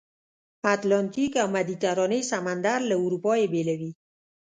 اتلانتیک 0.73 1.31
او 1.41 1.47
مدیترانې 1.57 2.19
سمندر 2.31 2.79
له 2.89 2.95
اروپا 3.03 3.31
یې 3.41 3.47
بېلوي. 3.53 3.91